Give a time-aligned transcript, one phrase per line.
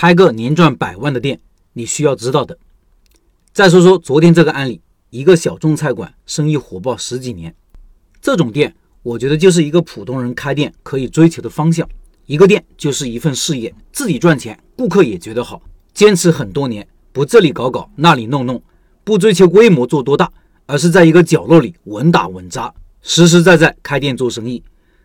[0.00, 1.38] 开个年赚百万的店，
[1.74, 2.56] 你需要知道的。
[3.52, 4.80] 再说说昨天这个案例，
[5.10, 7.54] 一个小众菜馆生意火爆十几年，
[8.18, 11.86] 这种店，我觉得就是一个普通人开店可以追求的方向。
[12.24, 15.60] 一个店就是一份事业，自己赚钱，顾客也觉得好，
[15.92, 18.62] 坚持很多年，不这里搞搞，那里弄弄，
[19.04, 20.32] 不追求规模做多大，
[20.64, 22.72] 而是在一个角落里稳打稳扎，
[23.02, 24.62] 实实在在开店做生意。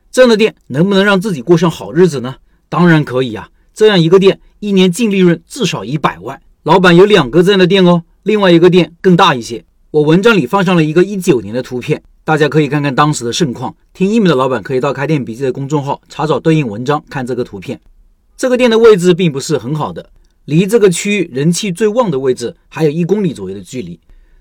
[0.10, 2.36] 这样的店能不能让自己过上好日子呢？
[2.70, 3.50] 当然可以啊！
[3.76, 8.04] 这样一个店，一年净利润至少一百万，老板有两个这样的店哦。
[8.24, 13.76] 另外一个店更大一些，我文章里放上了一个一九年的图片，大家可以看看当时的盛况。
[13.94, 17.78] 听音频的老板可以到开店笔记的公众号查找对应文章，看这个图片。
[18.38, 20.10] 这个店的位置并不是很好的，
[20.46, 24.00] 离这个区域人气最旺的位置还有一公里左右的距离。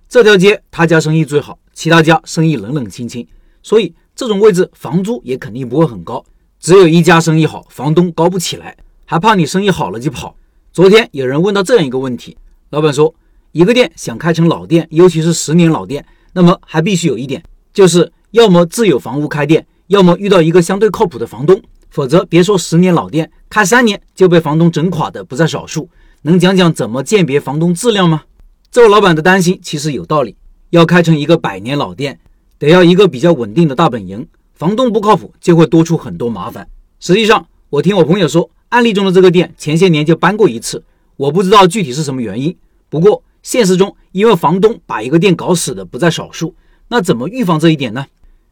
[0.09, 3.27] 这条街他家生意最好，其他家生意冷冷清清，
[3.65, 6.25] 所以这种位置房租也肯定不会很高。
[6.61, 10.37] 只有一家生意好，房东高不起来，还怕你生意好了就跑。
[10.73, 12.37] 昨天有人问到这样一个问题，
[12.71, 13.15] 老板说。
[13.53, 17.41] 一个店想开成老店，尤其是十年老店，那么还必须有一点，
[17.73, 25.89] 就是要么自有房屋开店，要么遇到一个相对靠谱的房东，否则别说十年老店，开三年就被房东整垮的不在少数。
[26.23, 28.25] 能讲讲怎么鉴别房东质量吗？
[28.73, 30.35] 这位老板的担心其实有道理，
[30.71, 32.19] 要开成一个百年老店，
[32.59, 36.69] 得要一个比较稳定的大本营，房东不靠谱就会多出很多麻烦。
[36.99, 40.83] 实际上，我听我朋友说，案例中的这个店前些年就搬过一次，
[41.17, 42.57] 我不知道具体是什么原因，
[42.89, 43.23] 不过。
[43.45, 46.55] 现实中，因为房东把一个店搞死的不在少数，
[46.89, 48.07] 那怎么预防这一点呢？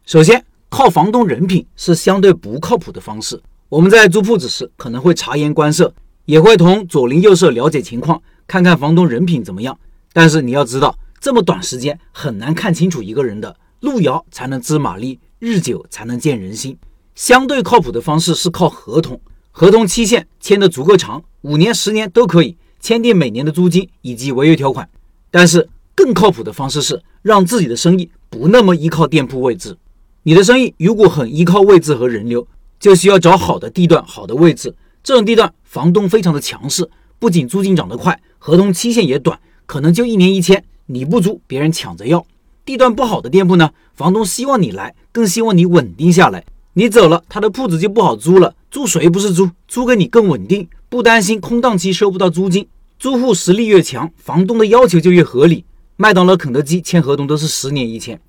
[0.05, 3.41] 首先，靠房东人品是相对不靠谱的方式。
[3.69, 5.91] 我们在租铺子时，可能会察言观色，
[6.25, 9.75] 也会同左邻右舍了解情况，看看房东人品怎么样。
[10.13, 13.57] 但是你要知道，这么短时间很难看清楚一个人的。
[13.79, 16.77] 路遥才能知马力，日久才能见人心。
[17.15, 19.19] 相对靠谱的方式是靠合同，
[19.55, 22.57] 合同期限签得足够长，五年、十年都可以。
[22.79, 24.89] 签订每年的租金以及违约条款，
[25.29, 29.77] 但是更靠谱的方式是让自己的生意不那么依靠店铺位置。
[30.23, 32.45] 你的生意如果很依靠位置和人流，
[32.79, 34.75] 就需要找好的地段、好的位置。
[35.03, 36.89] 这种地段房东非常的强势，
[37.19, 40.65] 不仅租金涨得快，合同期限也短，可能就一年一签。
[40.87, 42.25] 你不租，别人抢着要。
[42.65, 46.43] 地段不好的店铺呢，房东希望你来，更希望你稳定下来。
[46.75, 48.55] 你走了，他的铺子就不好租了。
[48.71, 49.47] 租谁不是租？
[49.67, 52.67] 租给你更稳定，不担心空档期收不到租金。
[52.97, 55.65] 租户实力越强，房东的要求就越合理。
[55.97, 58.19] 麦当劳、肯德基签合同都是十年一签。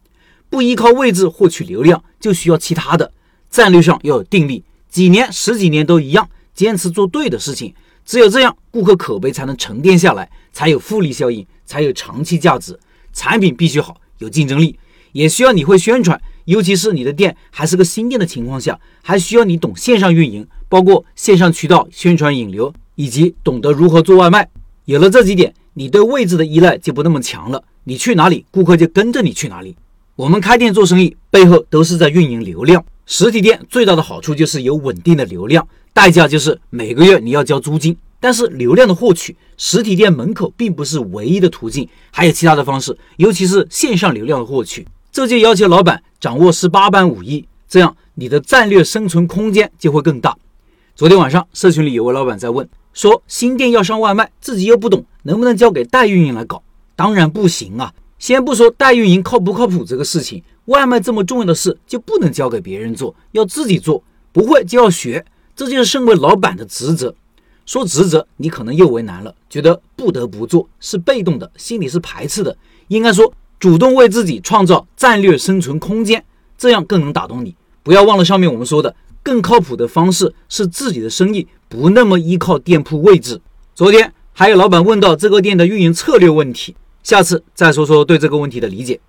[0.50, 3.10] 不依靠位置获取流量，就需要其他的
[3.48, 7.74] 战略上要有定力，几年、十几年都一样，坚持做对的事情。
[8.04, 12.78] 只有这样，顾客口碑才能沉淀下来，才有复利效应，才有长期价值。
[13.14, 14.78] 产品必须好，有竞争力，
[15.12, 16.20] 也需要你会宣传。
[16.44, 24.48] 尤其是你的店还是个新店的情况下，还需要你懂线上运营，包括线上渠道宣传引流，以及懂得如何做外卖。
[24.84, 27.64] 有了这几点，你对位置的依赖就不那么强了。
[27.84, 29.74] 你去哪里，顾客就跟着你去哪里。
[30.16, 32.84] 我们开店做生意，背后都是在运营流量。
[33.06, 37.96] 实体店最大的好处就是有稳定的流量，代价就是每个月你要交租金。
[38.20, 44.86] 但是流量的获取，实体店门口并不是唯一的途径，还有其他的方式，尤其是线上流量的获取。
[45.14, 50.36] 这就要求老板掌握十八般武艺，这样你的战略生存空间就会更大。
[50.96, 56.60] 昨天晚上社群里有位老板在问，说新店要上外卖，自己又不懂，能不能交给代运营来搞？
[56.96, 57.94] 当然不行啊！
[58.18, 65.24] 先不说代运营靠不靠谱这个事情，外卖这么重要的事就不能交给别人做，要自己做，不会就要学，
[65.54, 67.14] 这就是身为老板的职责。
[67.64, 72.56] 说职责，你可能又为难了，觉得不得不做是被动的，心里是排斥的。
[72.88, 73.32] 应该说。
[73.64, 76.22] 主动为自己创造战略生存空间，
[76.58, 77.56] 这样更能打动你。
[77.82, 83.40] 不要忘了上面我们说的，更靠谱的方式是自己的生意不那么依靠店铺位置。
[83.74, 89.00] 昨天还有老板问到这个店的运营策略问题，下次再说说对这个问题的理解。